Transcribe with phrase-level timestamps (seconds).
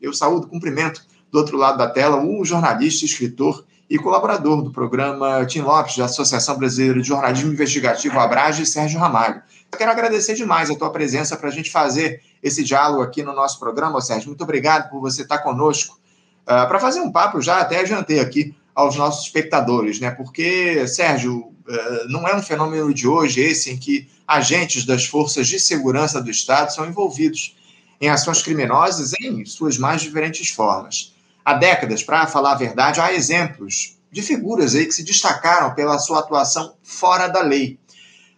[0.00, 5.44] Eu saúdo, cumprimento do outro lado da tela o jornalista, escritor e colaborador do programa
[5.46, 9.42] Tim Lopes, da Associação Brasileira de Jornalismo Investigativo Abrage, Sérgio Ramalho.
[9.70, 13.34] Eu quero agradecer demais a tua presença para a gente fazer esse diálogo aqui no
[13.34, 14.28] nosso programa, Sérgio.
[14.28, 15.98] Muito obrigado por você estar conosco.
[16.44, 20.10] Uh, para fazer um papo, já até adiantei aqui aos nossos espectadores, né?
[20.10, 25.48] Porque, Sérgio, uh, não é um fenômeno de hoje esse em que agentes das forças
[25.48, 27.57] de segurança do Estado são envolvidos
[28.00, 31.14] em ações criminosas em suas mais diferentes formas.
[31.44, 35.98] Há décadas, para falar a verdade, há exemplos de figuras aí que se destacaram pela
[35.98, 37.78] sua atuação fora da lei.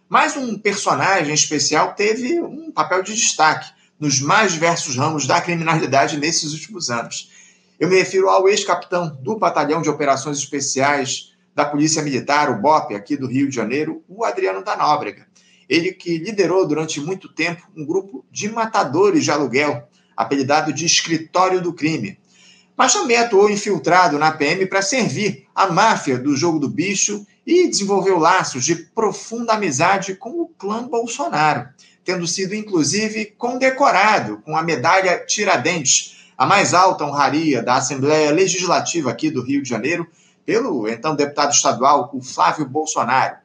[0.09, 6.17] Mas um personagem especial teve um papel de destaque nos mais diversos ramos da criminalidade
[6.17, 7.29] nesses últimos anos.
[7.79, 12.95] Eu me refiro ao ex-capitão do Batalhão de Operações Especiais da Polícia Militar, o BOP,
[12.95, 15.27] aqui do Rio de Janeiro, o Adriano da Nóbrega.
[15.71, 21.61] Ele que liderou durante muito tempo um grupo de matadores de aluguel, apelidado de Escritório
[21.61, 22.19] do Crime.
[22.75, 27.69] Mas também atuou infiltrado na PM para servir a máfia do jogo do bicho e
[27.69, 31.69] desenvolveu laços de profunda amizade com o clã Bolsonaro,
[32.03, 39.09] tendo sido inclusive condecorado com a medalha Tiradentes, a mais alta honraria da Assembleia Legislativa
[39.09, 40.05] aqui do Rio de Janeiro,
[40.45, 43.37] pelo então deputado estadual, o Flávio Bolsonaro.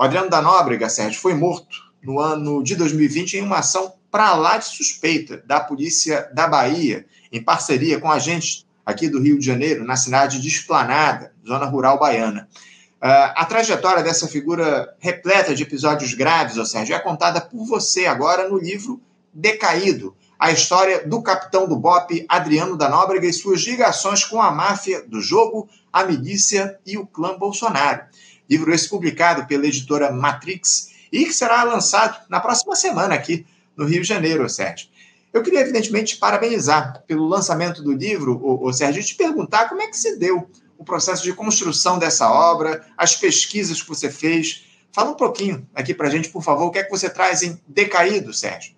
[0.00, 4.32] O Adriano da Nóbrega, Sérgio, foi morto no ano de 2020 em uma ação para
[4.34, 9.44] lá de suspeita da polícia da Bahia, em parceria com agentes aqui do Rio de
[9.44, 12.48] Janeiro, na cidade de Esplanada, zona rural baiana.
[12.96, 18.06] Uh, a trajetória dessa figura repleta de episódios graves, ou Sérgio, é contada por você
[18.06, 18.98] agora no livro
[19.34, 24.50] Decaído, a história do capitão do BOP, Adriano da Nóbrega, e suas ligações com a
[24.50, 28.04] máfia do jogo, a milícia e o clã Bolsonaro
[28.50, 33.86] livro esse publicado pela editora Matrix e que será lançado na próxima semana aqui no
[33.86, 34.88] Rio de Janeiro, Sérgio.
[35.32, 39.86] Eu queria, evidentemente, parabenizar pelo lançamento do livro, o, Sérgio, e te perguntar como é
[39.86, 44.66] que se deu o processo de construção dessa obra, as pesquisas que você fez.
[44.92, 47.42] Fala um pouquinho aqui para a gente, por favor, o que é que você traz
[47.44, 48.74] em Decaído, Sérgio?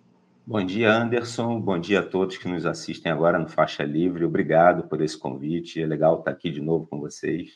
[0.47, 1.59] Bom dia, Anderson.
[1.59, 4.25] Bom dia a todos que nos assistem agora no Faixa Livre.
[4.25, 5.81] Obrigado por esse convite.
[5.81, 7.53] É legal estar aqui de novo com vocês.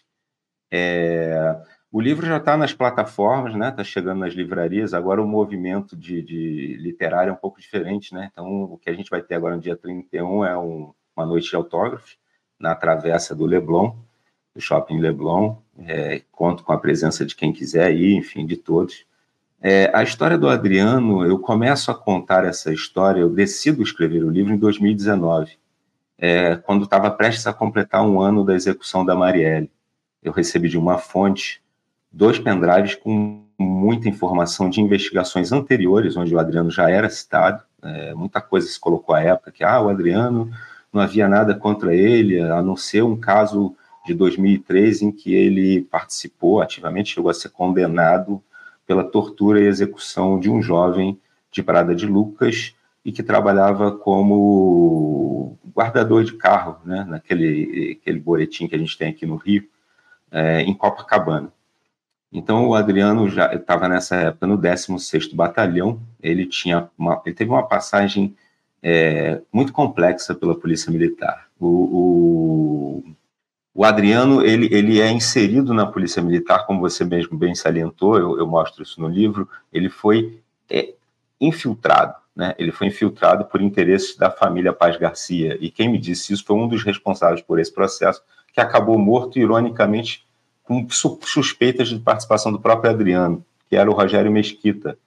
[0.70, 1.54] É...
[1.90, 3.68] O livro já está nas plataformas, né?
[3.68, 4.92] Está chegando nas livrarias.
[4.92, 8.28] Agora o movimento de, de, literário é um pouco diferente, né?
[8.32, 11.48] Então o que a gente vai ter agora no dia 31 é um, uma noite
[11.48, 12.18] de autógrafos
[12.58, 13.94] na travessa do Leblon,
[14.54, 15.56] do Shopping Leblon.
[15.78, 19.06] É, conto com a presença de quem quiser ir, enfim, de todos.
[19.60, 24.30] É, a história do Adriano, eu começo a contar essa história, eu decido escrever o
[24.30, 25.58] livro em 2019,
[26.18, 29.70] é, quando estava prestes a completar um ano da execução da Marielle.
[30.22, 31.62] Eu recebi de uma fonte
[32.12, 38.14] dois pendrives com muita informação de investigações anteriores, onde o Adriano já era citado, é,
[38.14, 40.50] muita coisa se colocou à época, que ah, o Adriano
[40.92, 43.74] não havia nada contra ele, a não ser um caso
[44.04, 48.42] de 2003 em que ele participou ativamente, chegou a ser condenado
[48.86, 51.18] pela tortura e execução de um jovem
[51.50, 52.74] de Parada de Lucas
[53.04, 59.08] e que trabalhava como guardador de carro, né, naquele aquele boletim que a gente tem
[59.08, 59.68] aqui no Rio,
[60.30, 61.52] é, em Copacabana.
[62.36, 67.50] Então, o Adriano já estava nessa época no 16º Batalhão, ele, tinha uma, ele teve
[67.50, 68.36] uma passagem
[68.82, 71.46] é, muito complexa pela Polícia Militar.
[71.58, 73.04] O, o,
[73.74, 78.38] o, Adriano, ele, ele é inserido na Polícia Militar, como você mesmo bem salientou, eu,
[78.38, 80.92] eu mostro isso no livro, ele foi é,
[81.40, 82.54] infiltrado, né?
[82.58, 86.56] ele foi infiltrado por interesses da família Paz Garcia, e quem me disse isso foi
[86.56, 88.20] um dos responsáveis por esse processo,
[88.52, 90.25] que acabou morto, ironicamente,
[90.66, 94.98] com suspeitas de participação do próprio Adriano, que era o Rogério Mesquita,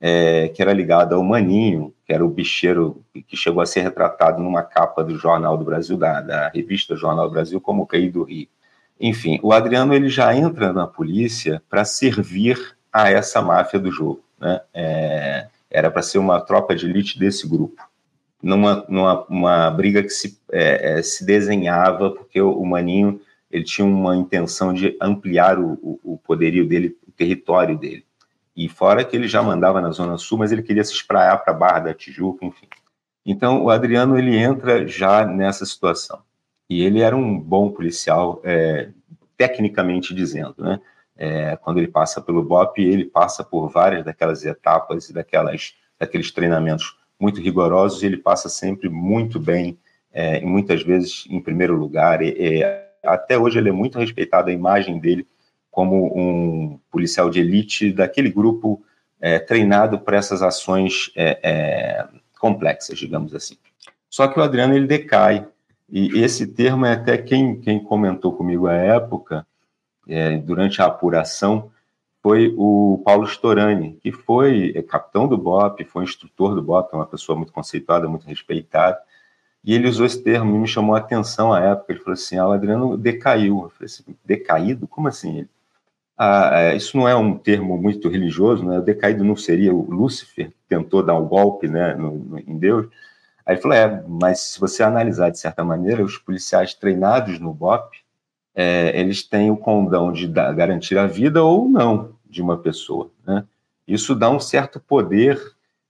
[0.00, 4.40] é, que era ligado ao Maninho, que era o bicheiro que chegou a ser retratado
[4.42, 8.22] numa capa do Jornal do Brasil, da, da revista Jornal do Brasil, como o do
[8.22, 8.46] Rio.
[9.00, 14.22] Enfim, o Adriano ele já entra na polícia para servir a essa máfia do jogo.
[14.38, 14.60] Né?
[14.74, 17.82] É, era para ser uma tropa de elite desse grupo.
[18.42, 23.64] Numa, numa uma briga que se, é, é se desenhava, porque o, o Maninho ele
[23.64, 28.04] tinha uma intenção de ampliar o, o, poderio dele, o território dele.
[28.54, 31.54] E fora que ele já mandava na Zona Sul, mas ele queria se espraiar para
[31.54, 32.66] a Barra da Tijuca, enfim.
[33.24, 36.20] Então, o Adriano, ele entra já nessa situação.
[36.68, 38.90] E ele era um bom policial, é,
[39.36, 40.80] tecnicamente dizendo, né?
[41.16, 46.30] É, quando ele passa pelo BOP, ele passa por várias daquelas etapas e daquelas, daqueles
[46.30, 49.78] treinamentos muito rigorosos, e ele passa sempre muito bem,
[50.12, 52.22] é, muitas vezes em primeiro lugar.
[52.22, 52.62] E,
[53.14, 55.26] até hoje ele é muito respeitado, a imagem dele
[55.70, 58.82] como um policial de elite daquele grupo
[59.20, 62.08] é, treinado para essas ações é, é,
[62.40, 63.56] complexas, digamos assim.
[64.08, 65.46] Só que o Adriano ele decai
[65.90, 69.46] E esse termo é até quem, quem comentou comigo à época,
[70.08, 71.70] é, durante a apuração,
[72.22, 77.06] foi o Paulo Storani, que foi é, capitão do BOP, foi instrutor do BOP, uma
[77.06, 78.98] pessoa muito conceituada, muito respeitada,
[79.68, 81.92] e ele usou esse termo e me chamou a atenção à época.
[81.92, 83.64] Ele falou assim: ah, o Adriano decaiu.
[83.64, 84.88] Eu falei assim: decaído?
[84.88, 85.40] Como assim?
[85.40, 85.48] Ele,
[86.16, 88.78] ah, é, isso não é um termo muito religioso, né?
[88.78, 92.56] O decaído não seria o Lúcifer, que tentou dar um golpe né, no, no, em
[92.56, 92.86] Deus.
[93.44, 97.52] Aí ele falou: é, mas se você analisar de certa maneira, os policiais treinados no
[97.52, 97.94] BOP,
[98.54, 103.10] é, eles têm o condão de dar, garantir a vida ou não de uma pessoa.
[103.26, 103.44] Né?
[103.86, 105.38] Isso dá um certo poder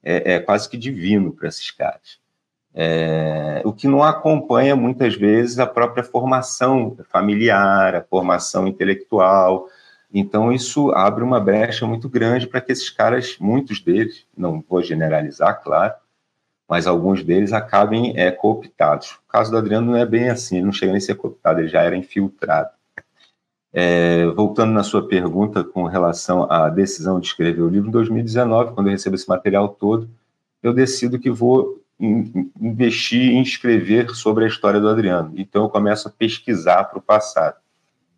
[0.02, 2.18] é, é quase que divino para esses caras.
[2.74, 9.66] É, o que não acompanha muitas vezes a própria formação familiar, a formação intelectual.
[10.12, 14.82] Então, isso abre uma brecha muito grande para que esses caras, muitos deles, não vou
[14.82, 15.94] generalizar, claro,
[16.68, 19.18] mas alguns deles acabem é, cooptados.
[19.26, 21.60] O caso do Adriano não é bem assim, ele não chega nem a ser cooptado,
[21.60, 22.70] ele já era infiltrado.
[23.72, 28.72] É, voltando na sua pergunta com relação à decisão de escrever o livro, em 2019,
[28.72, 30.08] quando eu recebo esse material todo,
[30.62, 35.32] eu decido que vou investir em escrever sobre a história do Adriano.
[35.36, 37.56] Então eu começo a pesquisar para o passado.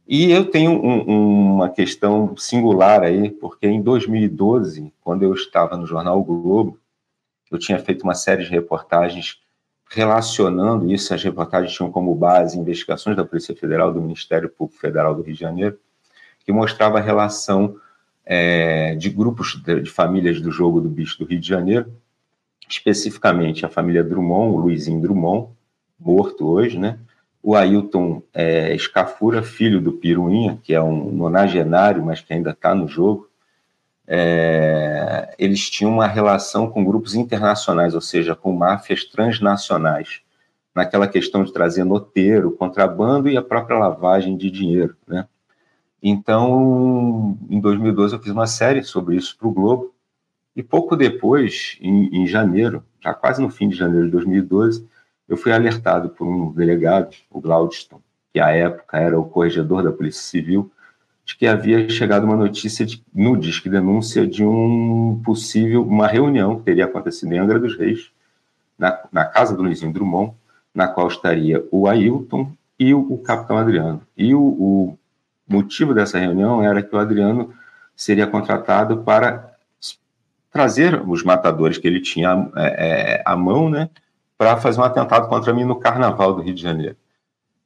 [0.07, 5.87] E eu tenho um, uma questão singular aí, porque em 2012, quando eu estava no
[5.87, 6.79] jornal o Globo,
[7.51, 9.41] eu tinha feito uma série de reportagens
[9.89, 15.15] relacionando isso, as reportagens tinham como base investigações da Polícia Federal, do Ministério Público Federal
[15.15, 15.79] do Rio de Janeiro,
[16.45, 17.77] que mostrava a relação
[18.25, 21.93] é, de grupos de, de famílias do jogo do bicho do Rio de Janeiro
[22.71, 25.49] especificamente a família Drummond, o Luizinho Drummond,
[25.99, 26.99] morto hoje, né?
[27.43, 32.75] O Ailton é, Escafura, filho do Piruinha, que é um nonagenário, mas que ainda está
[32.75, 33.29] no jogo.
[34.07, 40.21] É, eles tinham uma relação com grupos internacionais, ou seja, com máfias transnacionais,
[40.75, 45.27] naquela questão de trazer noteiro, contrabando e a própria lavagem de dinheiro, né?
[46.03, 49.95] Então, em 2012, eu fiz uma série sobre isso para o Globo,
[50.61, 54.87] e pouco depois, em, em, janeiro, já quase no fim de janeiro de 2012,
[55.27, 57.99] eu fui alertado por um delegado, o Glaudston,
[58.31, 60.71] que à época era o corregedor da Polícia Civil,
[61.25, 66.59] de que havia chegado uma notícia de, no Disque Denúncia de um possível, uma reunião
[66.59, 68.11] que teria acontecido em Angra dos Reis,
[68.79, 70.35] na, na casa do Luizinho Drummond,
[70.75, 74.03] na qual estaria o Ailton e o, o capitão Adriano.
[74.15, 74.99] E o, o
[75.49, 77.55] motivo dessa reunião era que o Adriano
[77.97, 79.50] seria contratado para
[80.51, 83.89] trazer os matadores que ele tinha é, é, à mão, né,
[84.37, 86.97] para fazer um atentado contra mim no Carnaval do Rio de Janeiro.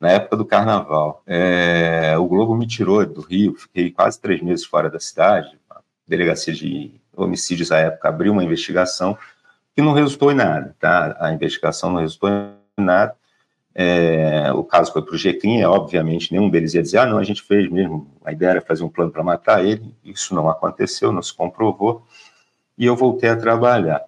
[0.00, 4.64] Na época do Carnaval, é, o Globo me tirou do Rio, fiquei quase três meses
[4.64, 5.56] fora da cidade.
[5.70, 9.16] A delegacia de homicídios à época abriu uma investigação
[9.74, 11.16] que não resultou em nada, tá?
[11.20, 13.14] A investigação não resultou em nada.
[13.74, 17.18] É, o caso foi para o GCRIM, é, obviamente nenhum deles ia dizer, ah, não,
[17.18, 20.48] a gente fez mesmo, a ideia era fazer um plano para matar ele, isso não
[20.48, 22.06] aconteceu, não se comprovou
[22.76, 24.02] e eu voltei a trabalhar.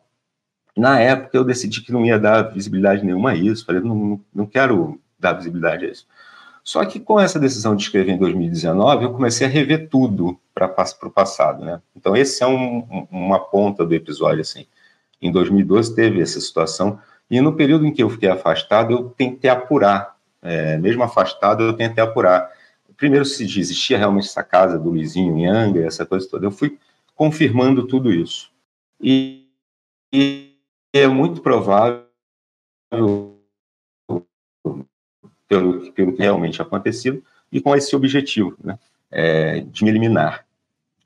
[0.77, 4.47] Na época, eu decidi que não ia dar visibilidade nenhuma a isso, falei, não, não
[4.47, 6.07] quero dar visibilidade a isso.
[6.63, 10.67] Só que com essa decisão de escrever em 2019, eu comecei a rever tudo para
[11.05, 11.81] o passado, né?
[11.95, 14.67] Então, esse é um, uma ponta do episódio, assim.
[15.23, 16.99] Em 2012 teve essa situação,
[17.31, 21.73] e no período em que eu fiquei afastado, eu tentei apurar, é, mesmo afastado, eu
[21.73, 22.51] tentei apurar.
[22.97, 26.47] Primeiro, se existia realmente essa casa do Luizinho em Angra, essa coisa toda.
[26.47, 26.79] Eu fui
[27.15, 28.51] confirmando tudo isso.
[29.01, 29.49] E,
[30.13, 30.57] e
[30.93, 32.05] é muito provável,
[35.49, 38.79] pelo, pelo que realmente acontecido, e com esse objetivo, né,
[39.11, 40.45] é, de me eliminar,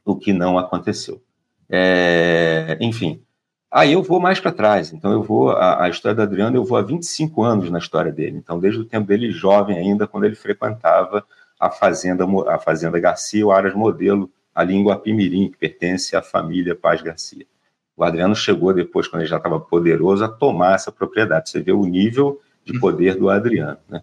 [0.05, 1.21] o que não aconteceu.
[1.69, 3.23] É, enfim,
[3.71, 6.65] aí eu vou mais para trás, então eu vou, a, a, história do Adriano, eu
[6.65, 10.25] vou há 25 anos na história dele, então desde o tempo dele jovem ainda, quando
[10.25, 11.25] ele frequentava
[11.59, 16.75] a Fazenda, a Fazenda Garcia, o Aras Modelo, ali em Guapimirim, que pertence à família
[16.75, 17.47] Paz Garcia.
[17.97, 21.51] O Adriano chegou depois, quando ele já estava poderoso, a tomar essa propriedade.
[21.51, 22.81] Você vê o nível de uhum.
[22.81, 24.03] poder do Adriano, né?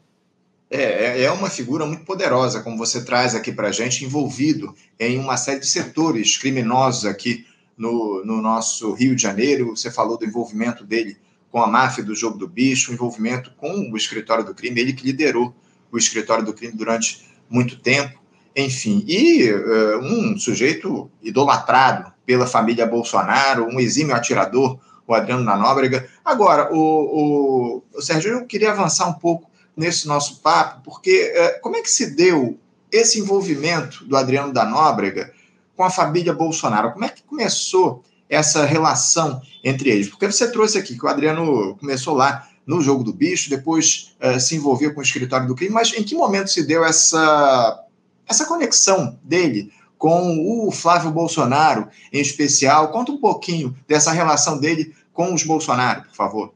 [0.69, 4.75] É, é, é uma figura muito poderosa, como você traz aqui para a gente, envolvido
[4.99, 7.45] em uma série de setores criminosos aqui
[7.77, 9.69] no, no nosso Rio de Janeiro.
[9.69, 11.17] Você falou do envolvimento dele
[11.49, 14.93] com a máfia do jogo do bicho, o envolvimento com o escritório do crime, ele
[14.93, 15.55] que liderou
[15.91, 18.19] o escritório do crime durante muito tempo,
[18.53, 25.55] enfim, e uh, um sujeito idolatrado pela família Bolsonaro, um exímio atirador, o Adriano da
[25.55, 26.09] Nóbrega.
[26.23, 31.51] Agora, o, o, o, Sérgio, eu queria avançar um pouco nesse nosso papo, porque é,
[31.59, 32.59] como é que se deu
[32.91, 35.31] esse envolvimento do Adriano da Nóbrega
[35.77, 36.91] com a família Bolsonaro?
[36.91, 40.09] Como é que começou essa relação entre eles?
[40.09, 44.37] Porque você trouxe aqui que o Adriano começou lá no jogo do bicho, depois uh,
[44.37, 47.85] se envolveu com o escritório do crime, mas em que momento se deu essa,
[48.27, 52.89] essa conexão dele com o Flávio Bolsonaro, em especial?
[52.89, 56.53] Conta um pouquinho dessa relação dele com os Bolsonaro, por favor.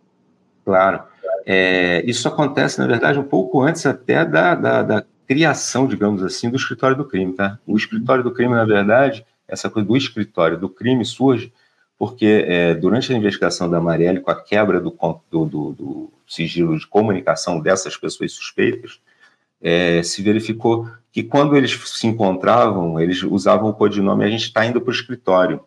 [0.64, 1.04] Claro.
[1.46, 6.50] É, isso acontece, na verdade, um pouco antes até da, da, da, criação, digamos assim,
[6.50, 7.34] do escritório do crime.
[7.34, 7.58] Tá?
[7.66, 11.54] O escritório do crime, na verdade, essa coisa do escritório do crime surge
[12.02, 14.90] porque é, durante a investigação da Marielle, com a quebra do,
[15.30, 19.00] do, do, do sigilo de comunicação dessas pessoas suspeitas,
[19.62, 24.66] é, se verificou que quando eles se encontravam, eles usavam o codinome, a gente está
[24.66, 25.62] indo para o escritório.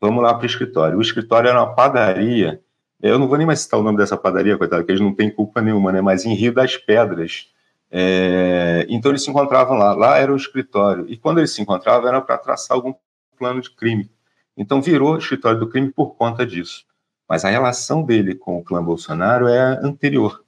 [0.00, 0.98] Vamos lá para o escritório.
[0.98, 2.60] O escritório era uma padaria,
[3.02, 5.28] eu não vou nem mais citar o nome dessa padaria, coitado, porque eles não têm
[5.28, 6.00] culpa nenhuma, né?
[6.00, 7.48] mas em Rio das Pedras.
[7.90, 11.04] É, então eles se encontravam lá, lá era o escritório.
[11.08, 12.94] E quando eles se encontravam, era para traçar algum
[13.36, 14.08] plano de crime.
[14.56, 16.84] Então virou escritório do crime por conta disso.
[17.28, 20.44] Mas a relação dele com o clã Bolsonaro é anterior.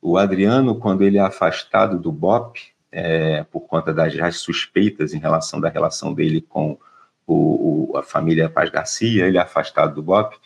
[0.00, 5.18] O Adriano, quando ele é afastado do BOP, é, por conta das, das, suspeitas em
[5.18, 6.78] relação da relação dele com
[7.26, 10.36] o, o, a família Paz Garcia, ele é afastado do BOP,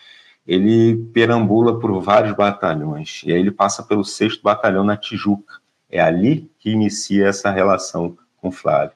[0.46, 3.22] ele perambula por vários batalhões.
[3.26, 5.54] E aí ele passa pelo sexto batalhão na Tijuca.
[5.90, 8.94] É ali que inicia essa relação com Flávio.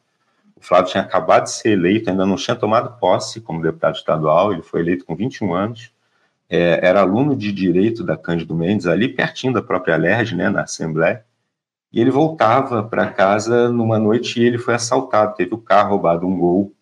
[0.55, 4.53] O Flávio tinha acabado de ser eleito, ainda não tinha tomado posse como deputado estadual,
[4.53, 5.91] ele foi eleito com 21 anos,
[6.49, 10.63] é, era aluno de direito da Cândido Mendes, ali pertinho da própria LERJ, né, na
[10.63, 11.25] Assembleia,
[11.93, 16.27] e ele voltava para casa numa noite e ele foi assaltado, teve o carro roubado,
[16.27, 16.73] um gol,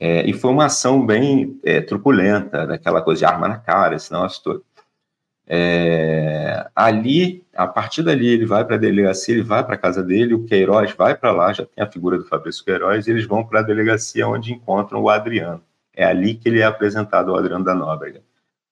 [0.00, 4.12] é, e foi uma ação bem é, truculenta, daquela coisa de arma na cara, esse
[4.12, 4.64] negócio todo.
[5.50, 10.02] É, ali, a partir dali, ele vai para a delegacia, ele vai para a casa
[10.02, 13.26] dele, o Queiroz vai para lá, já tem a figura do Fabrício Queiroz, e eles
[13.26, 15.62] vão para a delegacia onde encontram o Adriano.
[15.94, 18.22] É ali que ele é apresentado ao Adriano da Nóbrega,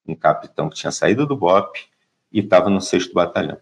[0.07, 1.77] um capitão que tinha saído do BOP
[2.31, 3.57] e estava no sexto batalhão.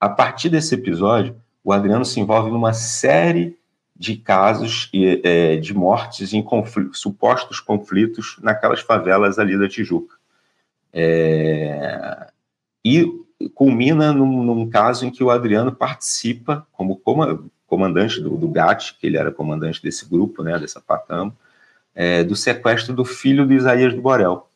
[0.00, 3.58] A partir desse episódio, o Adriano se envolve numa série
[3.98, 4.90] de casos
[5.24, 10.14] é, de mortes em conflitos, supostos conflitos naquelas favelas ali da Tijuca.
[10.92, 12.28] É,
[12.84, 13.10] e
[13.54, 17.00] culmina num, num, caso em que o Adriano participa como
[17.66, 21.34] comandante do, do GAT, que ele era comandante desse grupo, né, dessa patama,
[21.94, 24.48] é, do sequestro do filho do Isaías do Borel.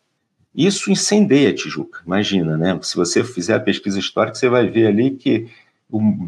[0.55, 2.79] Isso incendeia a Tijuca, imagina, né?
[2.83, 5.49] Se você fizer a pesquisa histórica, você vai ver ali que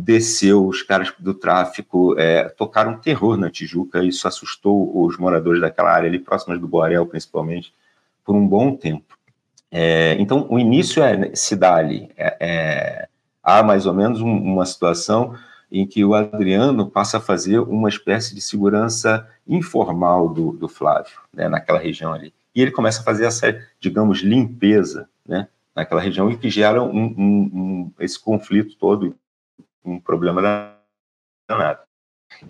[0.01, 5.93] desceu, os caras do tráfico é, tocaram terror na Tijuca, isso assustou os moradores daquela
[5.93, 7.73] área ali, próximas do Borel, principalmente,
[8.25, 9.17] por um bom tempo.
[9.71, 12.11] É, então, o início é, se dá ali.
[12.17, 13.09] É, é,
[13.43, 15.35] há mais ou menos um, uma situação
[15.71, 21.19] em que o Adriano passa a fazer uma espécie de segurança informal do, do Flávio,
[21.33, 22.33] né, naquela região ali.
[22.55, 27.05] E ele começa a fazer essa, digamos, limpeza né, naquela região e que gera um,
[27.05, 29.17] um, um, esse conflito todo,
[29.85, 30.77] um problema
[31.49, 31.81] danado.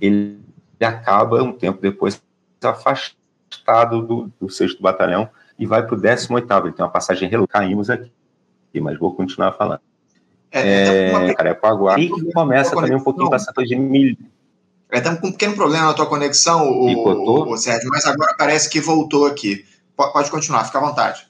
[0.01, 0.41] Ele
[0.81, 2.23] acaba, um tempo depois,
[2.63, 5.29] afastado do, do 6 Batalhão
[5.59, 8.11] e vai para o 18 Ele tem uma passagem caímos aqui,
[8.81, 9.81] mas vou continuar falando.
[10.51, 14.19] É, é, Carepaguá, e começa também um pouquinho essa coisa de milho.
[14.93, 18.79] Estamos com um pequeno problema na tua conexão, o, o, Sérgio, mas agora parece que
[18.79, 19.65] voltou aqui.
[20.11, 21.27] Pode continuar, fica à vontade.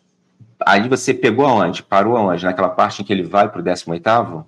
[0.65, 1.83] Aí você pegou aonde?
[1.83, 2.45] Parou aonde?
[2.45, 4.47] Naquela parte em que ele vai para o 18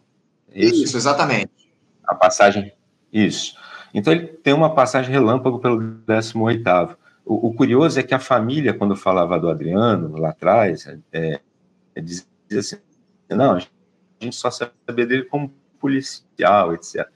[0.55, 0.85] Isso?
[0.85, 1.51] Isso, exatamente.
[2.07, 2.73] A passagem.
[3.13, 3.57] Isso.
[3.93, 8.75] Então ele tem uma passagem relâmpago pelo 18 o, o, curioso é que a família,
[8.75, 11.41] quando falava do Adriano lá atrás, é,
[11.95, 12.27] é, dizia
[12.59, 12.77] assim:
[13.31, 13.59] não, a
[14.21, 17.09] gente só sabia dele como policial, etc.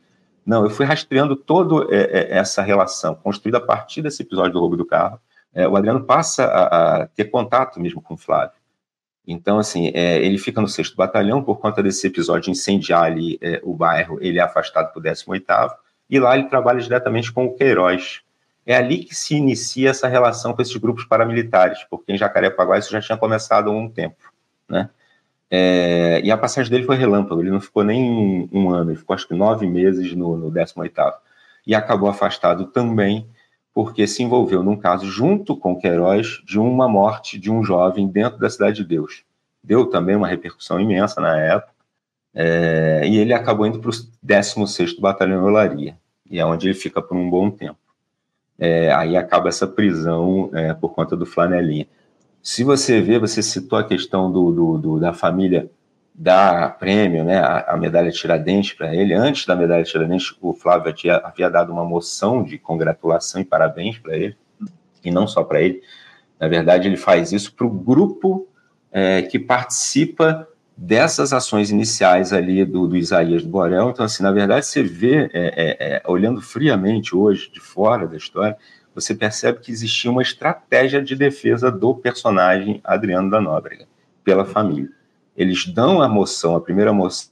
[0.47, 4.61] Não, eu fui rastreando toda é, é, essa relação, construída a partir desse episódio do
[4.61, 5.21] roubo do carro.
[5.55, 8.57] É, o Adriano passa a, a, ter contato mesmo com o Flávio.
[9.27, 13.39] Então, assim, é, ele fica no sexto batalhão por conta desse episódio de incendiar ali
[13.63, 15.45] o bairro, ele é afastado para o 18
[16.09, 18.23] e lá ele trabalha diretamente com o Queiroz,
[18.65, 22.91] é ali que se inicia essa relação com esses grupos paramilitares, porque em Jacarepaguá isso
[22.91, 24.33] já tinha começado há um tempo,
[24.69, 24.91] né?
[25.51, 29.15] É, e a passagem dele foi relâmpago, ele não ficou nem um ano, ele ficou
[29.15, 31.15] acho que nove meses no, no 18º,
[31.67, 33.27] e acabou afastado também
[33.79, 38.37] porque se envolveu num caso junto com Queiroz de uma morte de um jovem dentro
[38.37, 39.23] da Cidade de Deus.
[39.63, 41.73] Deu também uma repercussão imensa na época,
[42.35, 43.93] é, e ele acabou indo para o
[44.27, 45.97] 16º Batalhão de Olaria,
[46.29, 47.79] e é onde ele fica por um bom tempo
[48.59, 51.87] é, aí acaba essa prisão é, por conta do flanelinha.
[52.43, 55.71] Se você vê, você citou a questão do, do, do da família
[56.21, 59.15] dar prêmio, né, a, a medalha Tiradentes para ele.
[59.15, 63.99] Antes da medalha Tiradentes, o Flávio tinha, havia dado uma moção de congratulação e parabéns
[63.99, 64.37] para ele,
[65.05, 65.81] e não só para ele.
[66.41, 68.49] Na verdade, ele faz isso para o grupo
[68.91, 73.91] é, que participa dessas ações iniciais ali do, do Isaías do Borel.
[73.91, 78.17] Então, assim, na verdade, você vê, é, é, é, olhando friamente hoje, de fora da
[78.17, 78.57] história,
[78.93, 83.87] você percebe que existia uma estratégia de defesa do personagem Adriano da Nóbrega,
[84.25, 84.98] pela família.
[85.39, 87.31] Eles dão a moção, a primeira moção,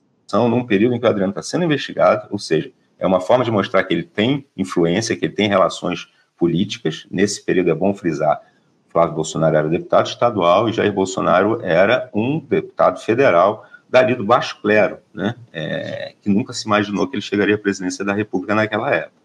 [0.48, 3.50] num período em que o Adriano está sendo investigado, ou seja, é uma forma de
[3.50, 6.08] mostrar que ele tem influência, que ele tem relações
[6.38, 7.06] políticas.
[7.10, 8.40] Nesse período é bom frisar,
[8.88, 14.58] Flávio Bolsonaro era deputado estadual e Jair Bolsonaro era um deputado federal dali do baixo
[14.62, 15.34] clero, né?
[15.52, 19.20] É, que nunca se imaginou que ele chegaria à presidência da República naquela época.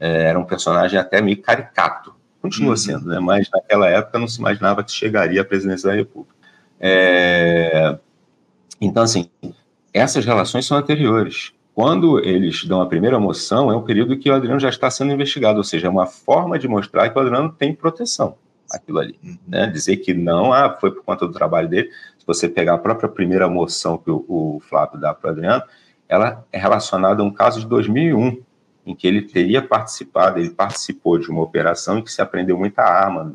[0.00, 2.76] É, era um personagem até meio caricato, continua uhum.
[2.76, 3.18] sendo, né?
[3.18, 6.33] Mas naquela época não se imaginava que chegaria à presidência da República.
[6.80, 7.98] É,
[8.80, 9.30] então, assim,
[9.92, 11.52] essas relações são anteriores.
[11.74, 15.12] Quando eles dão a primeira moção, é um período que o Adriano já está sendo
[15.12, 18.36] investigado, ou seja, é uma forma de mostrar que o Adriano tem proteção
[18.70, 19.18] aquilo ali.
[19.46, 19.66] Né?
[19.66, 21.90] Dizer que não, ah, foi por conta do trabalho dele.
[22.18, 25.62] Se você pegar a própria primeira moção que o, o Flávio dá para o Adriano,
[26.08, 28.42] ela é relacionada a um caso de 2001,
[28.86, 32.82] em que ele teria participado, ele participou de uma operação em que se aprendeu muita
[32.82, 33.34] arma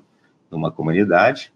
[0.50, 1.52] numa comunidade,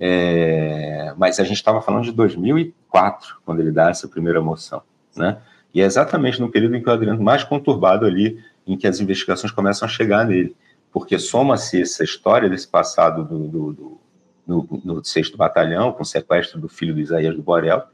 [0.00, 4.82] é, mas a gente estava falando de 2004, quando ele dá essa primeira moção,
[5.14, 5.38] né?
[5.72, 8.98] E é exatamente no período em que o Adriano mais conturbado ali, em que as
[8.98, 10.56] investigações começam a chegar nele
[10.92, 14.00] porque soma-se essa história desse passado do, do, do
[14.46, 17.84] no, no sexto batalhão, com o sequestro do filho do Isaías do Borel.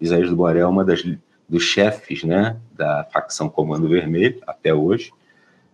[0.00, 1.02] Isaías do Borel é uma das
[1.48, 5.12] dos chefes, né, da facção Comando Vermelho até hoje.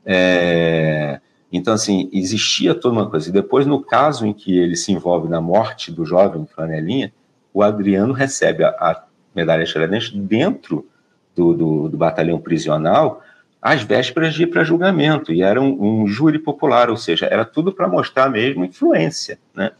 [0.04, 1.18] É,
[1.52, 3.28] então, assim, existia toda uma coisa.
[3.28, 7.12] E depois, no caso em que ele se envolve na morte do jovem Flanelinha,
[7.52, 9.04] o Adriano recebe a, a
[9.34, 10.88] medalha Tiradentes dentro
[11.34, 13.22] do, do, do batalhão prisional,
[13.60, 17.44] às vésperas de ir para julgamento, e era um, um, júri popular, ou seja, era
[17.44, 19.38] tudo para mostrar mesmo influência.
[19.54, 19.70] Né?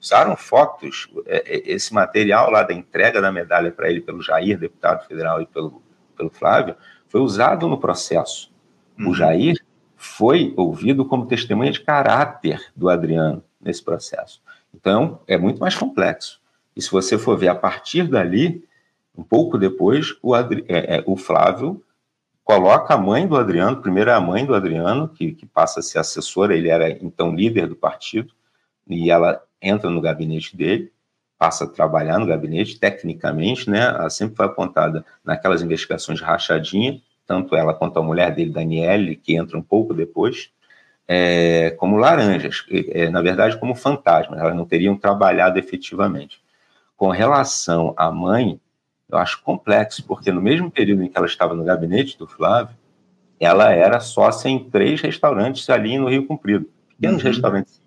[0.00, 4.58] Usaram fotos, é, é, esse material lá da entrega da medalha para ele pelo Jair,
[4.58, 5.82] deputado federal, e pelo,
[6.16, 6.76] pelo Flávio,
[7.08, 8.50] foi usado no processo.
[8.98, 9.10] Uhum.
[9.10, 9.56] O Jair
[10.02, 14.40] foi ouvido como testemunha de caráter do Adriano nesse processo.
[14.74, 16.40] Então, é muito mais complexo.
[16.74, 18.64] E se você for ver a partir dali,
[19.14, 21.84] um pouco depois, o, Adri é, é, o Flávio
[22.42, 25.82] coloca a mãe do Adriano, primeiro é a mãe do Adriano, que, que passa a
[25.82, 28.32] ser assessora, ele era então líder do partido,
[28.88, 30.90] e ela entra no gabinete dele,
[31.38, 37.02] passa a trabalhar no gabinete, tecnicamente, né, ela sempre foi apontada naquelas investigações de rachadinha,
[37.30, 40.50] tanto ela quanto a mulher dele, Daniele, que entra um pouco depois,
[41.06, 46.42] é, como laranjas, é, na verdade como fantasmas, elas não teriam trabalhado efetivamente.
[46.96, 48.60] Com relação à mãe,
[49.08, 52.74] eu acho complexo, porque no mesmo período em que ela estava no gabinete do Flávio,
[53.38, 57.30] ela era sócia em três restaurantes ali no Rio Comprido, pequenos uhum.
[57.30, 57.80] restaurantes,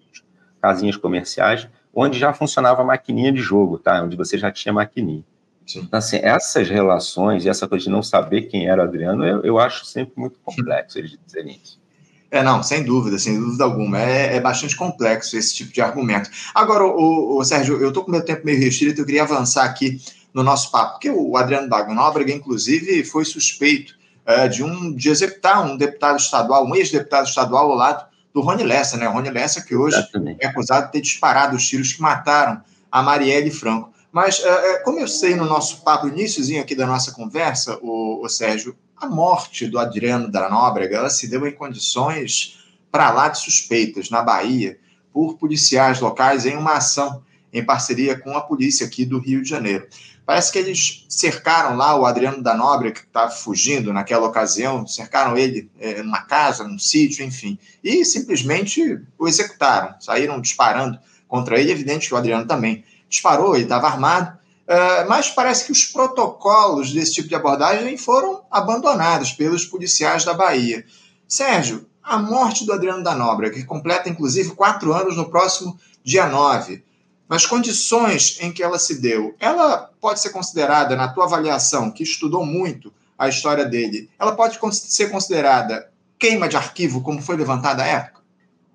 [0.61, 4.01] casinhas comerciais, onde já funcionava a maquininha de jogo, tá?
[4.03, 5.25] Onde você já tinha maquininha.
[5.65, 5.79] Sim.
[5.79, 9.41] Então, assim, essas relações e essa coisa de não saber quem era o Adriano, eu,
[9.43, 11.81] eu acho sempre muito complexo eles dizerem isso.
[12.29, 13.99] É, não, sem dúvida, sem dúvida alguma.
[13.99, 16.31] É, é bastante complexo esse tipo de argumento.
[16.53, 20.01] Agora, o, o Sérgio, eu estou com meu tempo meio restrito, eu queria avançar aqui
[20.33, 23.93] no nosso papo, porque o Adriano da Nóbrega, inclusive, foi suspeito
[24.25, 28.63] é, de, um, de executar um deputado estadual, um ex-deputado estadual ao lado do Rony
[28.63, 29.07] Lessa, né?
[29.07, 30.43] O Rony Lessa, que hoje Exatamente.
[30.43, 33.92] é acusado de ter disparado os tiros que mataram a Marielle Franco.
[34.13, 38.29] Mas, é, como eu sei no nosso papo, iníciozinho aqui da nossa conversa, o, o
[38.29, 42.59] Sérgio, a morte do Adriano da Nóbrega ela se deu em condições
[42.91, 44.77] para lá de suspeitas, na Bahia,
[45.11, 49.49] por policiais locais em uma ação em parceria com a polícia aqui do Rio de
[49.49, 49.87] Janeiro.
[50.23, 55.35] Parece que eles cercaram lá o Adriano da Nobre, que estava fugindo naquela ocasião, cercaram
[55.35, 61.71] ele é, numa casa, num sítio, enfim, e simplesmente o executaram, saíram disparando contra ele.
[61.71, 66.91] Evidente que o Adriano também disparou, ele estava armado, uh, mas parece que os protocolos
[66.91, 70.83] desse tipo de abordagem foram abandonados pelos policiais da Bahia.
[71.27, 76.25] Sérgio, a morte do Adriano da Nobre, que completa inclusive quatro anos no próximo dia
[76.25, 76.83] 9
[77.29, 82.03] nas condições em que ela se deu, ela pode ser considerada, na tua avaliação, que
[82.03, 87.81] estudou muito a história dele, ela pode ser considerada queima de arquivo, como foi levantada
[87.83, 88.21] à época?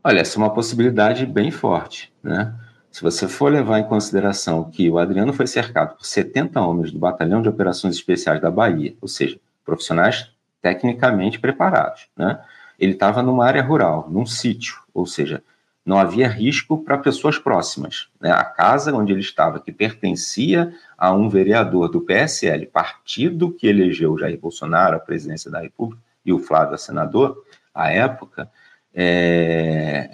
[0.02, 2.52] Olha, essa é uma possibilidade bem forte, né?
[2.90, 6.98] Se você for levar em consideração que o Adriano foi cercado por 70 homens do
[6.98, 10.30] Batalhão de Operações Especiais da Bahia, ou seja, profissionais
[10.62, 12.40] tecnicamente preparados, né?
[12.78, 15.42] Ele estava numa área rural, num sítio, ou seja,
[15.84, 18.08] não havia risco para pessoas próximas.
[18.20, 18.30] Né?
[18.30, 24.18] A casa onde ele estava, que pertencia a um vereador do PSL, partido que elegeu
[24.18, 27.42] Jair Bolsonaro à presidência da República, e o Flávio a senador,
[27.74, 28.50] à época,
[28.94, 30.10] é...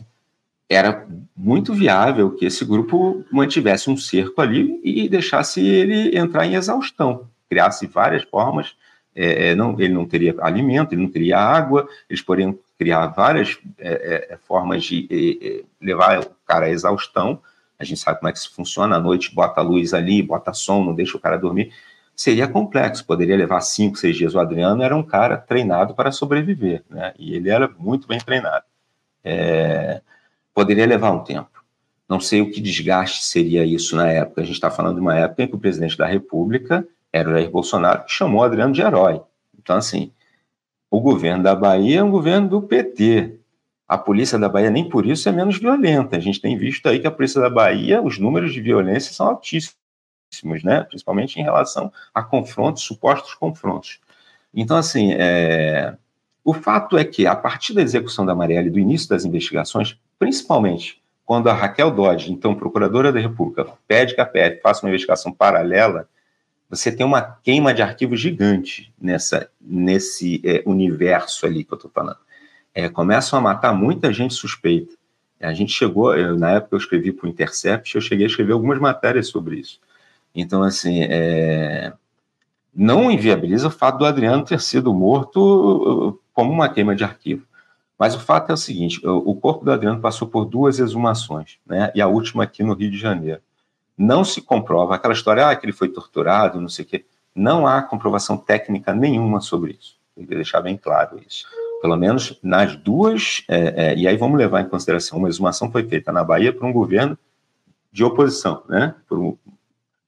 [0.68, 6.54] era muito viável que esse grupo mantivesse um cerco ali e deixasse ele entrar em
[6.54, 8.74] exaustão, criasse várias formas.
[9.14, 13.58] É, é não, ele não teria alimento, ele não teria água, eles poderiam criar várias
[13.78, 17.40] é, é formas de é, é, levar o cara à exaustão.
[17.78, 18.96] A gente sabe como é que isso funciona.
[18.96, 21.72] À noite, bota a luz ali, bota som, não deixa o cara dormir.
[22.16, 24.34] Seria complexo, poderia levar cinco, seis dias.
[24.34, 27.12] O Adriano era um cara treinado para sobreviver, né?
[27.18, 28.64] E ele era muito bem treinado.
[29.24, 30.00] É,
[30.54, 31.64] poderia levar um tempo.
[32.08, 34.42] Não sei o que desgaste seria isso na época.
[34.42, 37.32] A gente está falando de uma época em que o presidente da República era o
[37.32, 39.20] Jair Bolsonaro, que chamou Adriano de herói.
[39.58, 40.12] Então, assim,
[40.90, 43.38] o governo da Bahia é um governo do PT.
[43.88, 46.16] A polícia da Bahia, nem por isso, é menos violenta.
[46.16, 49.26] A gente tem visto aí que a polícia da Bahia, os números de violência são
[49.26, 50.84] altíssimos, né?
[50.84, 54.00] principalmente em relação a confrontos, supostos confrontos.
[54.52, 55.96] Então, assim, é...
[56.44, 61.02] o fato é que, a partir da execução da Marielle, do início das investigações, principalmente
[61.24, 65.32] quando a Raquel Dodge, então procuradora da República, pede que a PF faça uma investigação
[65.32, 66.08] paralela,
[66.68, 71.90] você tem uma queima de arquivos gigante nessa, nesse é, universo ali que eu estou
[71.90, 72.18] falando.
[72.74, 74.92] É, começam a matar muita gente suspeita.
[75.40, 78.52] A gente chegou, eu, na época eu escrevi para o Intercept, eu cheguei a escrever
[78.52, 79.78] algumas matérias sobre isso.
[80.34, 81.92] Então, assim, é,
[82.74, 87.46] não inviabiliza o fato do Adriano ter sido morto uh, como uma queima de arquivo.
[87.98, 91.92] Mas o fato é o seguinte: o corpo do Adriano passou por duas exumações, né?
[91.94, 93.40] E a última aqui no Rio de Janeiro.
[93.96, 97.04] Não se comprova aquela história ah, que ele foi torturado, não sei o quê.
[97.32, 99.96] Não há comprovação técnica nenhuma sobre isso.
[100.16, 101.46] Tem que deixar bem claro isso.
[101.80, 105.84] Pelo menos nas duas, é, é, e aí vamos levar em consideração, uma exumação foi
[105.84, 107.16] feita na Bahia por um governo
[107.92, 108.94] de oposição, né?
[109.10, 109.36] Um,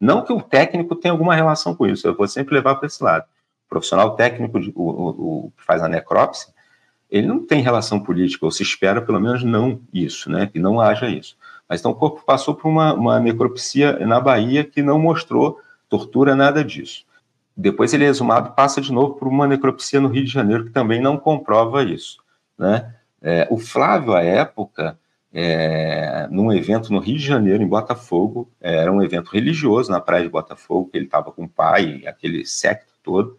[0.00, 3.02] não que o técnico tenha alguma relação com isso, eu vou sempre levar para esse
[3.02, 3.24] lado.
[3.66, 6.52] O profissional técnico, o, o, o que faz a necrópsia,
[7.10, 10.80] ele não tem relação política, ou se espera pelo menos não isso, né, que não
[10.80, 11.36] haja isso.
[11.68, 16.34] Mas então o corpo passou por uma, uma necropsia na Bahia que não mostrou tortura,
[16.34, 17.04] nada disso.
[17.56, 20.70] Depois ele é exumado passa de novo por uma necropsia no Rio de Janeiro que
[20.70, 22.18] também não comprova isso.
[22.58, 22.94] Né?
[23.22, 24.98] É, o Flávio, à época,
[25.32, 30.24] é, num evento no Rio de Janeiro, em Botafogo, era um evento religioso na praia
[30.24, 33.38] de Botafogo, que ele estava com o pai, aquele secto todo,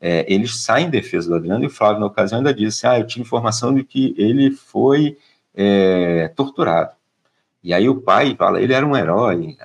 [0.00, 2.98] é, eles saem em defesa do Adriano e o Flávio, na ocasião, ainda disse: Ah,
[2.98, 5.18] eu tinha informação de que ele foi
[5.54, 6.92] é, torturado.
[7.62, 9.56] E aí o pai fala: ele era um herói,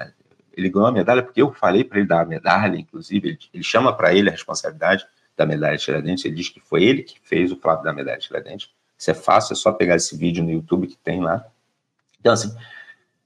[0.55, 3.63] ele ganhou a medalha porque eu falei para ele dar a medalha, inclusive, ele, ele
[3.63, 5.05] chama para ele a responsabilidade
[5.37, 8.17] da medalha de Tiradentes, ele diz que foi ele que fez o Flávio da medalha
[8.17, 8.69] de Tiradentes.
[8.97, 11.45] Isso é fácil, é só pegar esse vídeo no YouTube que tem lá.
[12.19, 12.55] Então, assim,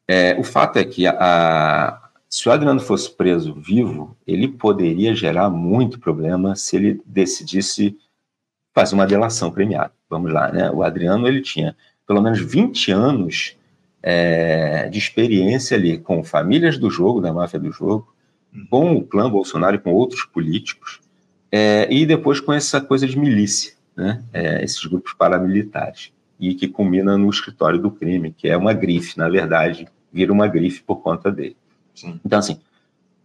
[0.08, 5.50] é, o fato é que a, se o Adriano fosse preso vivo, ele poderia gerar
[5.50, 7.98] muito problema se ele decidisse
[8.74, 9.92] fazer uma delação premiada.
[10.08, 10.70] Vamos lá, né?
[10.70, 11.76] O Adriano ele tinha
[12.08, 13.58] pelo menos 20 anos
[14.02, 18.13] é, de experiência ali com famílias do jogo, da máfia do jogo,
[18.54, 18.68] uhum.
[18.70, 21.00] com o clã Bolsonaro e com outros políticos,
[21.52, 24.24] é, e depois com essa coisa de milícia, né?
[24.32, 29.18] É, esses grupos paramilitares, e que culmina no escritório do crime, que é uma grife,
[29.18, 31.58] na verdade, vira uma grife por conta dele.
[31.99, 32.19] Sim.
[32.25, 32.59] Então, assim,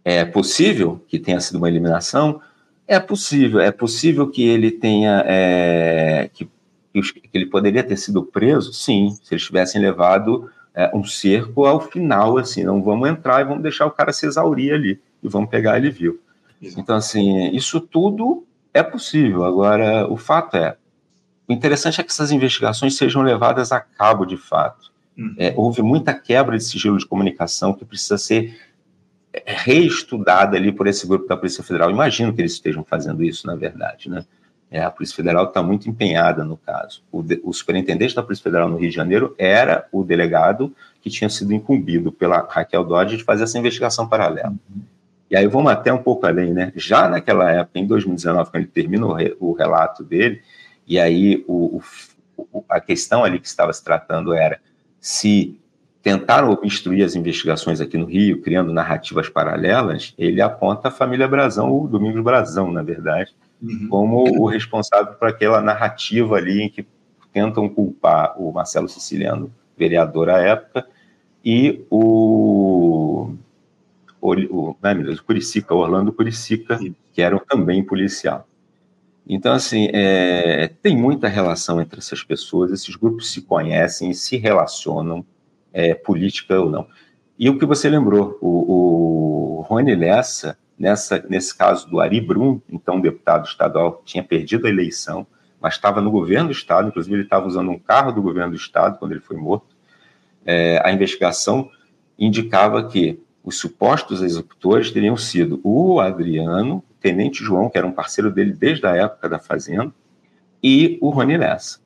[0.03, 2.41] é possível que tenha sido uma eliminação?
[2.85, 3.59] É possível.
[3.59, 5.23] É possível que ele tenha.
[5.25, 6.45] É, que,
[6.93, 8.73] que, ele poderia ter sido preso?
[8.73, 13.45] Sim, se eles tivessem levado é, um cerco ao final, assim, não vamos entrar e
[13.45, 16.19] vamos deixar o cara se exaurir ali e vamos pegar ele vivo.
[16.61, 16.81] Exato.
[16.81, 19.45] Então, assim, isso tudo é possível.
[19.45, 20.75] Agora, o fato é,
[21.47, 24.91] o interessante é que essas investigações sejam levadas a cabo de fato.
[25.17, 25.35] Uhum.
[25.37, 28.59] É, houve muita quebra de sigilo de comunicação que precisa ser
[29.33, 31.89] é, reestudada ali por esse grupo da Polícia Federal.
[31.89, 34.25] Imagino que eles estejam fazendo isso, na verdade, né?
[34.69, 37.03] É, a Polícia Federal está muito empenhada no caso.
[37.11, 41.09] O, de, o, superintendente da Polícia Federal no Rio de Janeiro era o delegado que
[41.09, 44.49] tinha sido incumbido pela Raquel Dodge de fazer essa investigação paralela.
[44.49, 44.81] Uhum.
[45.29, 46.73] E aí vamos até um pouco além, né?
[46.75, 50.41] Já naquela época, em 2019, quando ele termina o, re, o relato dele,
[50.87, 51.81] e aí o,
[52.37, 54.59] o, a questão ali que estava se tratando era
[55.05, 55.55] se
[56.01, 61.71] tentaram obstruir as investigações aqui no Rio, criando narrativas paralelas, ele aponta a família Brazão,
[61.71, 63.87] o Domingos Brazão, na verdade, uhum.
[63.87, 66.87] como o responsável por aquela narrativa ali em que
[67.31, 70.87] tentam culpar o Marcelo Siciliano, vereador à época,
[71.45, 73.35] e o,
[74.19, 76.79] o, o, não, Deus, o Curicica, Orlando Curicica,
[77.13, 78.47] que era também policial.
[79.27, 85.25] Então, assim, é, tem muita relação entre essas pessoas, esses grupos se conhecem, se relacionam,
[85.73, 86.87] é, política ou não.
[87.37, 92.61] E o que você lembrou, o, o Rony Lessa, nessa, nesse caso do Ari Brum,
[92.69, 95.25] então deputado estadual, tinha perdido a eleição,
[95.59, 98.57] mas estava no governo do estado, inclusive ele estava usando um carro do governo do
[98.57, 99.75] estado quando ele foi morto.
[100.45, 101.69] é, a investigação
[102.17, 108.31] indicava que os supostos executores teriam sido o Adriano, Tenente João, que era um parceiro
[108.31, 109.93] dele desde a época da Fazenda,
[110.63, 111.77] e o Rony Lessa.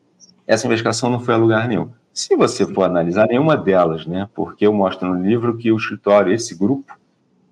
[0.48, 1.90] Essa investigação não foi a lugar nenhum.
[2.14, 6.32] Se você for analisar nenhuma delas, né, porque eu mostro no livro que o escritório,
[6.32, 6.98] esse grupo,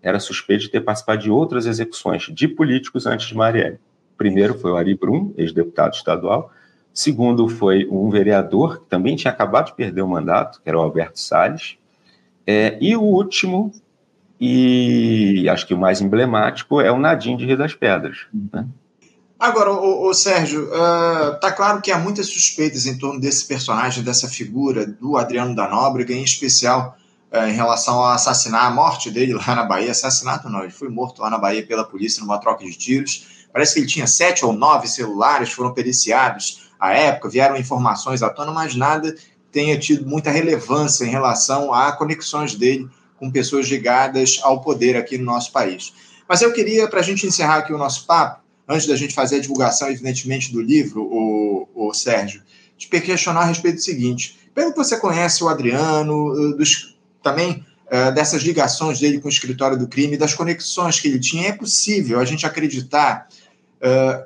[0.01, 3.79] era suspeito de ter participado de outras execuções de políticos antes de Marielle.
[4.17, 6.49] Primeiro foi o Ari Brum, ex-deputado estadual.
[6.93, 10.81] Segundo foi um vereador que também tinha acabado de perder o mandato, que era o
[10.81, 11.77] Alberto Salles.
[12.45, 13.73] É, e o último,
[14.39, 18.17] e acho que o mais emblemático, é o Nadim de Rio das Pedras.
[18.53, 18.65] Né?
[19.39, 24.27] Agora, o, Sérgio, uh, tá claro que há muitas suspeitas em torno desse personagem, dessa
[24.27, 26.97] figura do Adriano da Nóbrega, em especial
[27.31, 30.89] uh, em relação ao assassinar, a morte dele lá na Bahia, assassinato não, ele foi
[30.89, 33.47] morto lá na Bahia pela polícia numa troca de tiros.
[33.53, 38.29] Parece que ele tinha sete ou nove celulares, foram periciados à época, vieram informações à
[38.29, 39.15] tona, mas nada
[39.51, 45.17] tenha tido muita relevância em relação a conexões dele com pessoas ligadas ao poder aqui
[45.17, 45.93] no nosso país.
[46.27, 49.37] Mas eu queria, para a gente encerrar aqui o nosso papo, antes da gente fazer
[49.37, 52.41] a divulgação, evidentemente, do livro, o, o Sérgio,
[52.77, 57.65] te questionar a respeito do seguinte: pelo que você conhece o Adriano, eh, dos, também
[57.87, 61.51] uh, dessas ligações dele com o escritório do crime, das conexões que ele tinha, é
[61.51, 63.27] possível a gente acreditar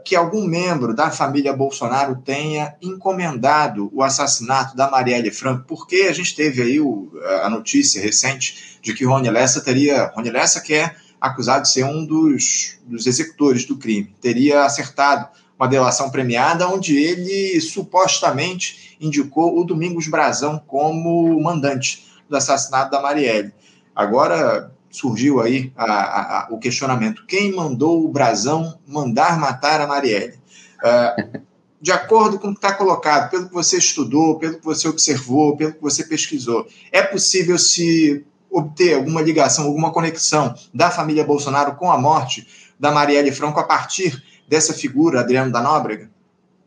[0.05, 6.13] que algum membro da família Bolsonaro tenha encomendado o assassinato da Marielle Franco, porque a
[6.13, 7.11] gente teve aí o,
[7.43, 10.11] a notícia recente de que Rony Lessa teria.
[10.15, 14.15] Rony Lessa, que é acusado de ser um dos, dos executores do crime.
[14.19, 15.27] Teria acertado
[15.59, 23.01] uma delação premiada onde ele supostamente indicou o Domingos Brazão como mandante do assassinato da
[23.01, 23.53] Marielle.
[23.95, 29.87] Agora surgiu aí a, a, a, o questionamento: quem mandou o Brazão mandar matar a
[29.87, 30.39] Marielle?
[30.83, 31.41] Uh,
[31.81, 35.57] de acordo com o que está colocado, pelo que você estudou, pelo que você observou,
[35.57, 41.75] pelo que você pesquisou, é possível se obter alguma ligação, alguma conexão da família Bolsonaro
[41.75, 42.47] com a morte
[42.79, 46.09] da Marielle Franco a partir dessa figura, Adriano da Nóbrega?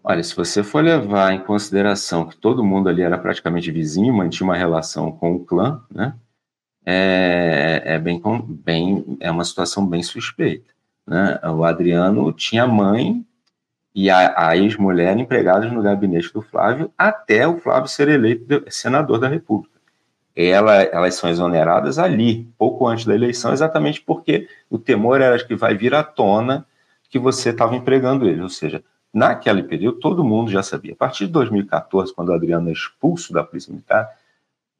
[0.02, 4.46] Olha, se você for levar em consideração que todo mundo ali era praticamente vizinho, mantinha
[4.46, 6.14] uma relação com o clã, né?
[6.84, 10.70] É, é bem, bem, é uma situação bem suspeita.
[11.06, 11.40] Né?
[11.56, 13.24] O Adriano tinha mãe
[13.94, 19.18] e a, a ex-mulher empregadas no gabinete do Flávio até o Flávio ser eleito senador
[19.18, 19.74] da República
[20.34, 25.54] ela, elas são exoneradas ali, pouco antes da eleição, exatamente porque o temor era que
[25.54, 26.66] vai vir à tona
[27.08, 28.42] que você estava empregando ele.
[28.42, 30.94] Ou seja, naquele período, todo mundo já sabia.
[30.94, 34.10] A partir de 2014, quando o Adriano é expulso da Polícia Militar,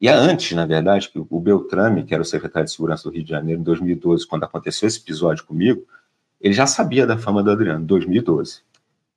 [0.01, 3.25] e antes, na verdade, que o Beltrame, que era o secretário de Segurança do Rio
[3.25, 5.87] de Janeiro, em 2012, quando aconteceu esse episódio comigo,
[6.41, 8.63] ele já sabia da fama do Adriano, em 2012.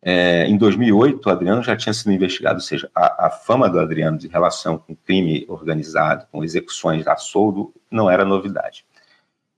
[0.01, 3.79] É, em 2008, o Adriano já tinha sido investigado, ou seja, a, a, fama do
[3.79, 8.85] Adriano de relação com crime organizado, com execuções a soldo, não era novidade.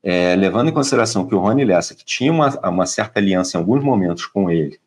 [0.02, 3.60] É, levando em consideração que o Rony Lessa, que tinha uma, uma, certa aliança em
[3.60, 4.80] alguns momentos com ele,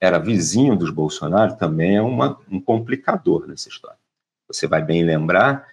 [0.00, 3.96] era vizinho dos Bolsonaro, também é uma, um complicador nessa história.
[4.48, 5.66] Você vai bem lembrar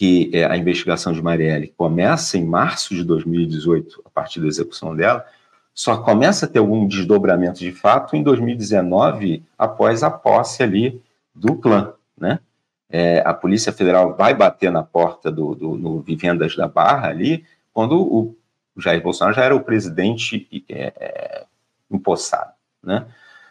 [0.00, 4.96] que é, a investigação de Marielle começa em março de 2018, a partir da execução
[4.96, 5.26] dela,
[5.74, 11.02] só começa a ter algum desdobramento de fato em 2019, após a posse ali
[11.34, 12.40] do clã, né?
[12.88, 17.44] É, a Polícia Federal vai bater na porta do, do no Vivendas da Barra ali,
[17.70, 18.34] quando o
[18.78, 21.44] Jair Bolsonaro já era o presidente é, é,
[21.90, 23.04] empossado, né?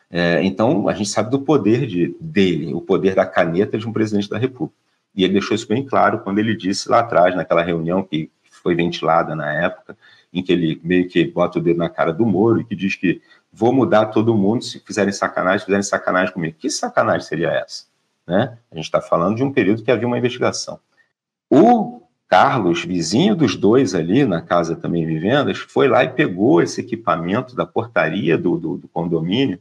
[0.10, 3.94] É, então, a gente sabe do poder de, dele, o poder da caneta de um
[3.94, 4.89] presidente da República.
[5.20, 8.74] E ele deixou isso bem claro quando ele disse lá atrás, naquela reunião que foi
[8.74, 9.98] ventilada na época,
[10.32, 12.96] em que ele meio que bota o dedo na cara do Moro e que diz
[12.96, 16.56] que vou mudar todo mundo se fizerem sacanagem, se fizerem sacanagem comigo.
[16.58, 17.84] Que sacanagem seria essa?
[18.26, 18.58] Né?
[18.72, 20.80] A gente está falando de um período que havia uma investigação.
[21.50, 26.80] O Carlos, vizinho dos dois ali na casa também Vivendas, foi lá e pegou esse
[26.80, 29.60] equipamento da portaria do, do, do condomínio,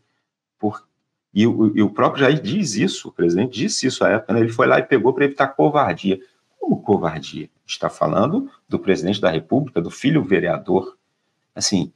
[0.56, 0.86] por,
[1.32, 4.40] e, o, e, o, próprio Jair diz isso, o presidente disse isso à época, né?
[4.40, 6.18] ele foi lá e pegou para evitar covardia.
[6.58, 7.48] Como covardia?
[7.66, 10.96] Está falando do presidente da República, do filho vereador.
[11.54, 11.92] Assim,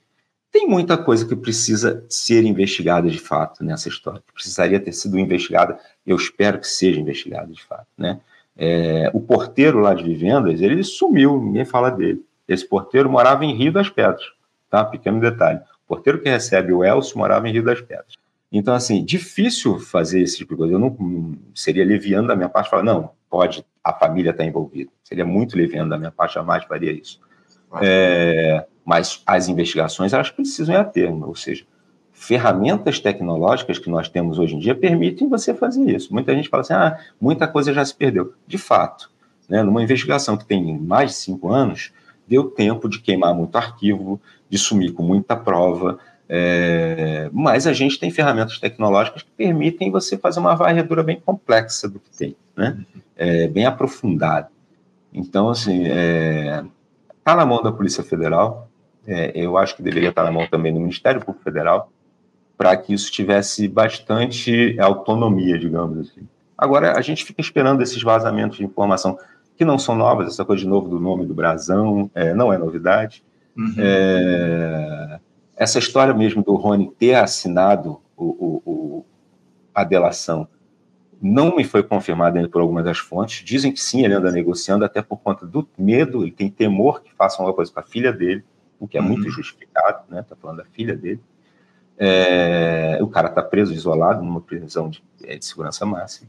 [0.50, 5.18] tem muita coisa que precisa ser investigada de fato nessa história, que precisaria ter sido
[5.18, 8.20] investigada, eu espero que seja investigada de fato, né?
[8.54, 12.22] É, o porteiro lá de Vivendas, ele sumiu, ninguém fala dele.
[12.46, 14.24] Esse porteiro morava em Rio das Pedras,
[14.68, 14.84] tá?
[14.84, 15.58] Pequeno detalhe.
[15.86, 18.14] O porteiro que recebe o Elcio morava em Rio das Pedras.
[18.52, 20.74] Então, assim, difícil fazer esse tipo de coisa.
[20.74, 24.90] Eu não seria leviano da minha parte falar, não, pode a família estar envolvida.
[25.02, 27.18] Seria muito leviano da minha parte, jamais faria isso.
[27.80, 31.64] É, mas as investigações, elas precisam ir a termo, ou seja,
[32.12, 36.12] ferramentas tecnológicas que nós temos hoje em dia permitem você fazer isso.
[36.12, 38.34] Muita gente fala assim, ah, muita coisa já se perdeu.
[38.46, 39.10] De fato,
[39.48, 39.62] Né?
[39.62, 41.92] Numa investigação que tem mais de cinco anos,
[42.28, 45.98] deu tempo de queimar muito arquivo, de sumir com muita prova,
[46.34, 51.86] é, mas a gente tem ferramentas tecnológicas que permitem você fazer uma varredura bem complexa
[51.86, 52.78] do que tem, né?
[53.14, 54.48] É, bem aprofundada.
[55.12, 58.66] Então, assim, está é, na mão da Polícia Federal,
[59.06, 61.92] é, eu acho que deveria estar na mão também do Ministério Público Federal,
[62.56, 66.26] para que isso tivesse bastante autonomia, digamos assim.
[66.56, 69.18] Agora, a gente fica esperando esses vazamentos de informação
[69.54, 72.56] que não são novas, essa coisa de novo do nome do Brasão, é, não é
[72.56, 73.22] novidade.
[73.54, 73.74] Uhum.
[73.76, 75.20] É,
[75.62, 79.06] essa história mesmo do Rony ter assinado o, o, o,
[79.72, 80.48] a delação
[81.20, 83.44] não me foi confirmada ainda por algumas das fontes.
[83.44, 87.14] Dizem que sim, ele anda negociando, até por conta do medo, ele tem temor que
[87.14, 88.44] façam alguma coisa com a filha dele,
[88.80, 89.06] o que é uhum.
[89.06, 90.24] muito justificado, né?
[90.28, 91.20] Tá falando da filha dele.
[91.96, 96.28] É, o cara está preso, isolado, numa prisão de, é, de segurança máxima.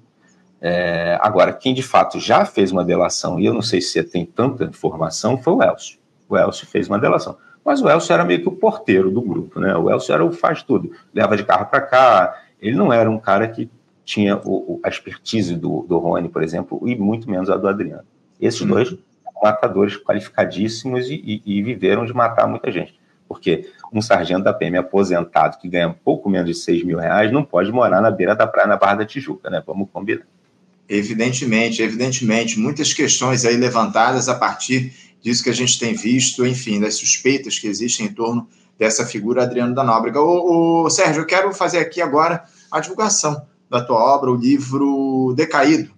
[0.61, 4.23] É, agora, quem de fato já fez uma delação, e eu não sei se tem
[4.23, 5.97] tanta informação, foi o Elcio.
[6.29, 7.35] O Elcio fez uma delação.
[7.63, 9.75] Mas o Elcio era meio que o porteiro do grupo, né?
[9.75, 12.41] O Elcio era o faz tudo, leva de carro para cá.
[12.61, 13.69] Ele não era um cara que
[14.03, 18.03] tinha o, a expertise do, do Rony, por exemplo, e muito menos a do Adriano.
[18.39, 18.67] Esses uhum.
[18.67, 18.95] dois
[19.41, 22.97] matadores qualificadíssimos e, e, e, viveram de matar muita gente.
[23.27, 27.43] Porque um sargento da PM aposentado que ganha pouco menos de 6 mil reais não
[27.43, 29.61] pode morar na beira da praia na Barra da Tijuca, né?
[29.65, 30.23] Vamos combinar.
[30.87, 32.59] Evidentemente, evidentemente.
[32.59, 34.93] Muitas questões aí levantadas a partir
[35.23, 39.43] disso que a gente tem visto, enfim, das suspeitas que existem em torno dessa figura
[39.43, 40.19] Adriano da Nóbrega.
[40.19, 45.91] O, Sérgio, eu quero fazer aqui agora a divulgação da tua obra, o livro Decaído,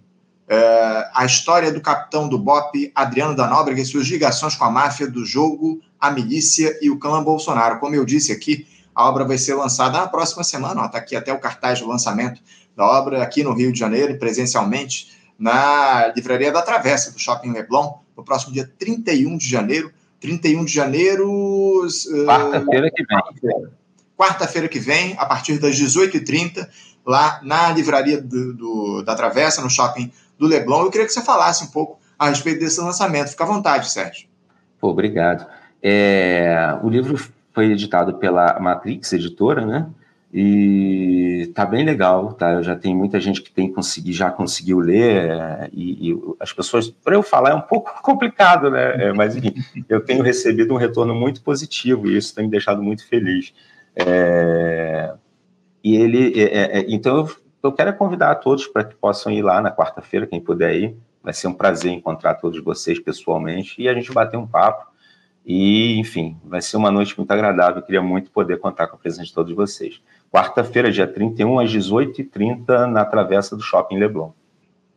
[0.48, 4.70] é, a história do capitão do BOP, Adriano da Nóbrega, e suas ligações com a
[4.70, 7.80] máfia do jogo, a milícia e o clã Bolsonaro.
[7.80, 11.32] Como eu disse aqui, a obra vai ser lançada na próxima semana, está aqui até
[11.32, 12.40] o cartaz do lançamento
[12.76, 18.05] da obra aqui no Rio de Janeiro, presencialmente, na Livraria da Travessa, do Shopping Leblon,
[18.16, 19.92] no próximo dia 31 de janeiro.
[20.20, 21.86] 31 de janeiro.
[22.26, 23.68] Quarta-feira que vem.
[24.16, 26.66] Quarta-feira que vem, a partir das 18h30,
[27.04, 30.84] lá na Livraria do, do, da Travessa, no Shopping do Leblon.
[30.84, 33.28] Eu queria que você falasse um pouco a respeito desse lançamento.
[33.28, 34.26] Fica à vontade, Sérgio.
[34.80, 35.46] Pô, obrigado.
[35.82, 39.86] É, o livro foi editado pela Matrix Editora, né?
[40.38, 42.52] E tá bem legal, tá?
[42.52, 46.52] Eu já tem muita gente que tem consegui, já conseguiu ler é, e, e, as
[46.52, 49.06] pessoas, para eu falar é um pouco complicado, né?
[49.06, 49.54] É, mas enfim,
[49.88, 53.54] eu tenho recebido um retorno muito positivo e isso tem me deixado muito feliz.
[53.94, 55.14] É,
[55.82, 57.30] e ele, é, é, é, então eu,
[57.62, 60.96] eu quero convidar a todos para que possam ir lá na quarta-feira, quem puder ir.
[61.22, 64.86] Vai ser um prazer encontrar todos vocês pessoalmente e a gente bater um papo.
[65.46, 67.76] E, enfim, vai ser uma noite muito agradável.
[67.76, 69.98] Eu queria muito poder contar com a presença de todos vocês
[70.30, 74.30] quarta-feira, dia 31, às 18h30, na Travessa do Shopping Leblon.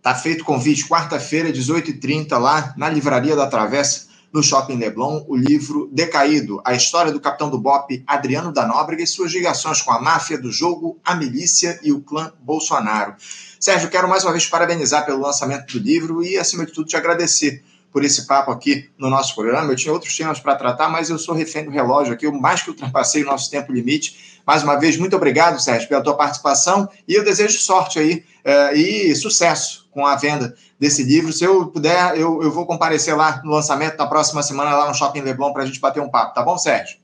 [0.01, 5.35] Tá feito o convite, quarta-feira, 18h30, lá na Livraria da Travessa, no Shopping Leblon, o
[5.35, 9.91] livro Decaído, a história do capitão do BOP Adriano da Nóbrega e suas ligações com
[9.91, 13.15] a máfia do jogo, a milícia e o clã Bolsonaro.
[13.59, 16.95] Sérgio, quero mais uma vez parabenizar pelo lançamento do livro e, acima de tudo, te
[16.95, 19.71] agradecer por esse papo aqui no nosso programa.
[19.71, 22.61] Eu tinha outros temas para tratar, mas eu sou refém do relógio aqui, eu mais
[22.61, 24.41] que ultrapassei o nosso tempo limite.
[24.45, 28.75] Mais uma vez, muito obrigado, Sérgio, pela tua participação e eu desejo sorte aí uh,
[28.75, 31.31] e sucesso com a venda desse livro.
[31.31, 34.95] Se eu puder, eu, eu vou comparecer lá no lançamento na próxima semana, lá no
[34.95, 36.97] Shopping Leblon, para a gente bater um papo, tá bom, Sérgio?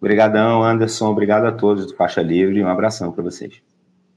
[0.00, 1.08] Obrigadão, Anderson.
[1.08, 2.62] Obrigado a todos do Faixa Livre.
[2.62, 3.54] Um abração para vocês.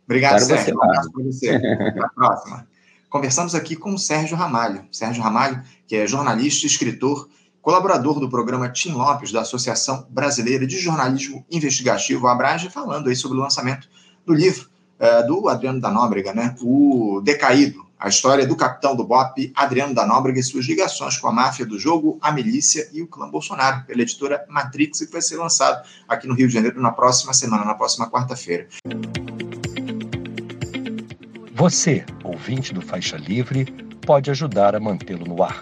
[0.05, 0.75] Obrigado, Sérgio.
[0.75, 1.49] um abraço para você.
[1.49, 2.67] Até a próxima.
[3.09, 4.83] Conversamos aqui com o Sérgio Ramalho.
[4.91, 7.27] Sérgio Ramalho, que é jornalista, escritor,
[7.63, 13.39] colaborador do programa Tim Lopes, da Associação Brasileira de Jornalismo Investigativo, Abrage, falando aí sobre
[13.39, 13.89] o lançamento
[14.23, 16.55] do livro é, do Adriano da Nóbrega, né?
[16.61, 21.27] O Decaído, a história do capitão do BOP, Adriano da Nóbrega e suas ligações com
[21.27, 25.23] a máfia do jogo, a milícia e o clã Bolsonaro, pela editora Matrix, que vai
[25.23, 28.67] ser lançado aqui no Rio de Janeiro na próxima semana, na próxima quarta-feira.
[31.55, 33.65] Você, ouvinte do Faixa Livre,
[34.05, 35.61] pode ajudar a mantê-lo no ar